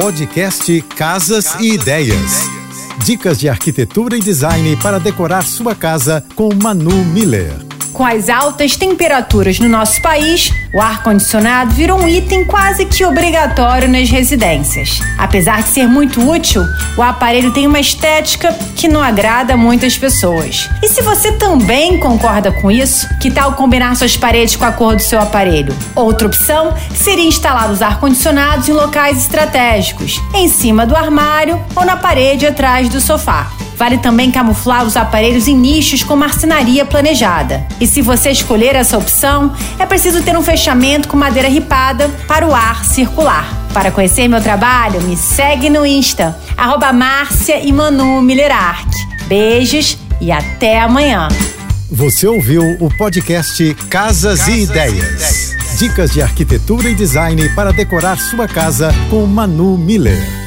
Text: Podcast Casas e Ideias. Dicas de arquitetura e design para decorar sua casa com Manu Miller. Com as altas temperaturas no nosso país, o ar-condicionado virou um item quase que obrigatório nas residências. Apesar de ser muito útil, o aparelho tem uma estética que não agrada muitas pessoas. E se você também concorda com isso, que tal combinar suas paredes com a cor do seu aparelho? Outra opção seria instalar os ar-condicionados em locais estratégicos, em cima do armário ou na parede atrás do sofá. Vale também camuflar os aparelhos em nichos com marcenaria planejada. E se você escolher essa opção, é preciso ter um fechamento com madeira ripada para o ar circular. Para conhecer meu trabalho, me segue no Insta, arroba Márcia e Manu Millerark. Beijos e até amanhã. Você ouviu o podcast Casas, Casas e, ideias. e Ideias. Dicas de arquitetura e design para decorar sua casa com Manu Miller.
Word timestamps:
Podcast 0.00 0.80
Casas 0.96 1.56
e 1.58 1.72
Ideias. 1.72 2.44
Dicas 3.04 3.36
de 3.36 3.48
arquitetura 3.48 4.16
e 4.16 4.20
design 4.20 4.76
para 4.76 5.00
decorar 5.00 5.44
sua 5.44 5.74
casa 5.74 6.24
com 6.36 6.54
Manu 6.54 7.04
Miller. 7.06 7.67
Com 7.98 8.06
as 8.06 8.28
altas 8.28 8.76
temperaturas 8.76 9.58
no 9.58 9.68
nosso 9.68 10.00
país, 10.00 10.52
o 10.72 10.80
ar-condicionado 10.80 11.72
virou 11.72 11.98
um 11.98 12.06
item 12.06 12.44
quase 12.44 12.86
que 12.86 13.04
obrigatório 13.04 13.88
nas 13.88 14.08
residências. 14.08 15.00
Apesar 15.18 15.64
de 15.64 15.70
ser 15.70 15.88
muito 15.88 16.24
útil, 16.30 16.62
o 16.96 17.02
aparelho 17.02 17.52
tem 17.52 17.66
uma 17.66 17.80
estética 17.80 18.56
que 18.76 18.86
não 18.86 19.02
agrada 19.02 19.56
muitas 19.56 19.98
pessoas. 19.98 20.70
E 20.80 20.86
se 20.86 21.02
você 21.02 21.32
também 21.32 21.98
concorda 21.98 22.52
com 22.52 22.70
isso, 22.70 23.08
que 23.18 23.32
tal 23.32 23.54
combinar 23.54 23.96
suas 23.96 24.16
paredes 24.16 24.54
com 24.54 24.64
a 24.64 24.70
cor 24.70 24.94
do 24.94 25.02
seu 25.02 25.20
aparelho? 25.20 25.76
Outra 25.96 26.28
opção 26.28 26.76
seria 26.94 27.26
instalar 27.26 27.68
os 27.68 27.82
ar-condicionados 27.82 28.68
em 28.68 28.74
locais 28.74 29.18
estratégicos, 29.18 30.22
em 30.32 30.46
cima 30.46 30.86
do 30.86 30.94
armário 30.94 31.60
ou 31.74 31.84
na 31.84 31.96
parede 31.96 32.46
atrás 32.46 32.88
do 32.88 33.00
sofá. 33.00 33.50
Vale 33.78 33.98
também 33.98 34.32
camuflar 34.32 34.84
os 34.84 34.96
aparelhos 34.96 35.46
em 35.46 35.56
nichos 35.56 36.02
com 36.02 36.16
marcenaria 36.16 36.84
planejada. 36.84 37.64
E 37.80 37.86
se 37.86 38.02
você 38.02 38.30
escolher 38.30 38.74
essa 38.74 38.98
opção, 38.98 39.54
é 39.78 39.86
preciso 39.86 40.20
ter 40.22 40.36
um 40.36 40.42
fechamento 40.42 41.06
com 41.06 41.16
madeira 41.16 41.48
ripada 41.48 42.08
para 42.26 42.44
o 42.44 42.52
ar 42.52 42.84
circular. 42.84 43.46
Para 43.72 43.92
conhecer 43.92 44.26
meu 44.26 44.40
trabalho, 44.40 45.00
me 45.02 45.16
segue 45.16 45.70
no 45.70 45.86
Insta, 45.86 46.36
arroba 46.56 46.92
Márcia 46.92 47.60
e 47.60 47.72
Manu 47.72 48.20
Millerark. 48.20 48.90
Beijos 49.28 49.96
e 50.20 50.32
até 50.32 50.80
amanhã. 50.80 51.28
Você 51.88 52.26
ouviu 52.26 52.76
o 52.80 52.90
podcast 52.96 53.74
Casas, 53.88 54.40
Casas 54.40 54.48
e, 54.48 54.62
ideias. 54.62 54.92
e 54.92 54.98
Ideias. 54.98 55.78
Dicas 55.78 56.10
de 56.10 56.20
arquitetura 56.20 56.90
e 56.90 56.94
design 56.94 57.48
para 57.50 57.72
decorar 57.72 58.18
sua 58.18 58.48
casa 58.48 58.92
com 59.08 59.24
Manu 59.24 59.78
Miller. 59.78 60.37